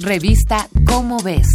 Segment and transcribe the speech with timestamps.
[0.00, 1.46] Revista Cómo ves.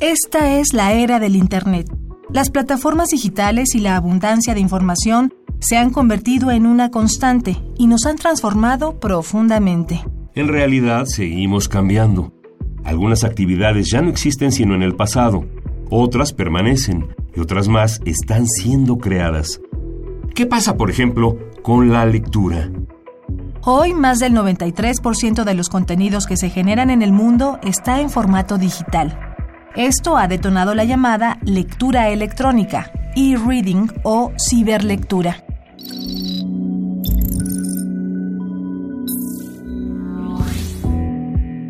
[0.00, 1.86] Esta es la era del Internet.
[2.32, 7.86] Las plataformas digitales y la abundancia de información se han convertido en una constante y
[7.86, 10.02] nos han transformado profundamente.
[10.34, 12.32] En realidad seguimos cambiando.
[12.84, 15.44] Algunas actividades ya no existen sino en el pasado,
[15.90, 19.60] otras permanecen y otras más están siendo creadas.
[20.34, 22.70] ¿Qué pasa, por ejemplo, con la lectura?
[23.62, 28.08] Hoy más del 93% de los contenidos que se generan en el mundo está en
[28.08, 29.18] formato digital.
[29.76, 35.44] Esto ha detonado la llamada lectura electrónica, e-reading o ciberlectura.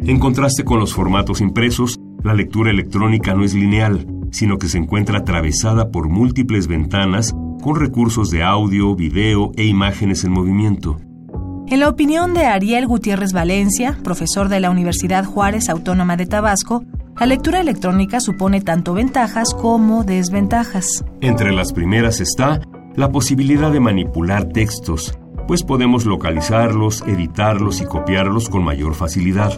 [0.05, 4.79] En contraste con los formatos impresos, la lectura electrónica no es lineal, sino que se
[4.79, 10.97] encuentra atravesada por múltiples ventanas con recursos de audio, video e imágenes en movimiento.
[11.69, 16.85] En la opinión de Ariel Gutiérrez Valencia, profesor de la Universidad Juárez Autónoma de Tabasco,
[17.19, 21.05] la lectura electrónica supone tanto ventajas como desventajas.
[21.21, 22.61] Entre las primeras está
[22.97, 29.53] la posibilidad de manipular textos, pues podemos localizarlos, editarlos y copiarlos con mayor facilidad.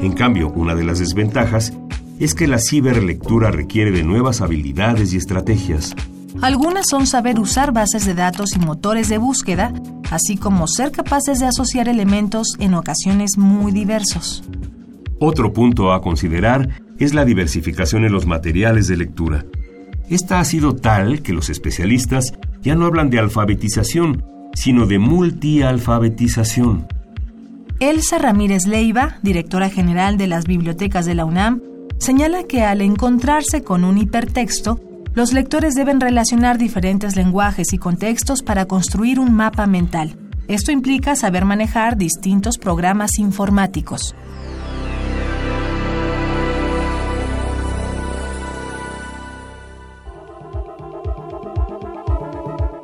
[0.00, 1.72] En cambio, una de las desventajas
[2.20, 5.94] es que la ciberlectura requiere de nuevas habilidades y estrategias.
[6.40, 9.72] Algunas son saber usar bases de datos y motores de búsqueda,
[10.10, 14.42] así como ser capaces de asociar elementos en ocasiones muy diversos.
[15.18, 19.44] Otro punto a considerar es la diversificación en los materiales de lectura.
[20.08, 26.86] Esta ha sido tal que los especialistas ya no hablan de alfabetización, sino de multialfabetización.
[27.80, 31.60] Elsa Ramírez Leiva, directora general de las bibliotecas de la UNAM,
[31.98, 34.80] señala que al encontrarse con un hipertexto,
[35.14, 40.16] los lectores deben relacionar diferentes lenguajes y contextos para construir un mapa mental.
[40.48, 44.14] Esto implica saber manejar distintos programas informáticos.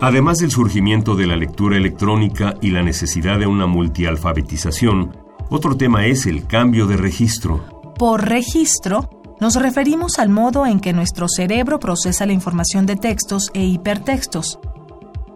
[0.00, 5.16] Además del surgimiento de la lectura electrónica y la necesidad de una multialfabetización,
[5.50, 7.64] otro tema es el cambio de registro.
[7.98, 13.50] Por registro, nos referimos al modo en que nuestro cerebro procesa la información de textos
[13.54, 14.58] e hipertextos.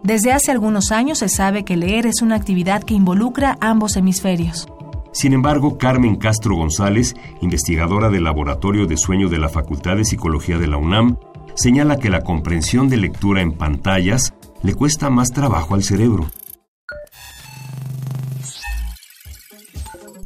[0.03, 4.67] Desde hace algunos años se sabe que leer es una actividad que involucra ambos hemisferios.
[5.13, 10.57] Sin embargo, Carmen Castro González, investigadora del Laboratorio de Sueño de la Facultad de Psicología
[10.57, 11.17] de la UNAM,
[11.55, 14.33] señala que la comprensión de lectura en pantallas
[14.63, 16.27] le cuesta más trabajo al cerebro.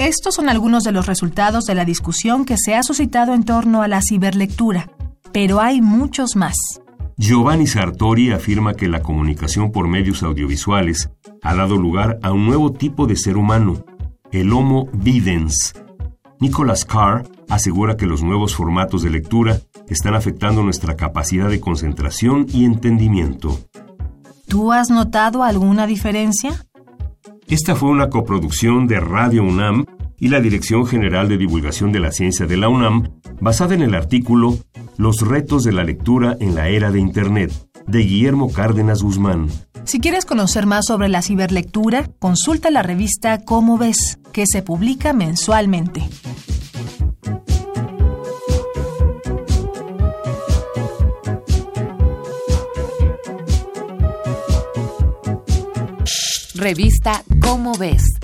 [0.07, 3.81] Estos son algunos de los resultados de la discusión que se ha suscitado en torno
[3.81, 4.89] a la ciberlectura,
[5.33, 6.55] pero hay muchos más.
[7.17, 11.09] Giovanni Sartori afirma que la comunicación por medios audiovisuales
[11.43, 13.83] ha dado lugar a un nuevo tipo de ser humano,
[14.31, 15.75] el Homo videns.
[16.39, 22.45] Nicholas Carr asegura que los nuevos formatos de lectura están afectando nuestra capacidad de concentración
[22.53, 23.59] y entendimiento.
[24.47, 26.65] ¿Tú has notado alguna diferencia?
[27.49, 29.85] Esta fue una coproducción de Radio UNAM
[30.19, 33.93] y la Dirección General de Divulgación de la Ciencia de la UNAM, basada en el
[33.93, 34.57] artículo
[34.97, 37.51] Los retos de la lectura en la era de Internet,
[37.85, 39.47] de Guillermo Cárdenas Guzmán.
[39.85, 45.13] Si quieres conocer más sobre la ciberlectura, consulta la revista Cómo ves, que se publica
[45.13, 46.03] mensualmente.
[56.55, 58.16] Revista Cómo ves.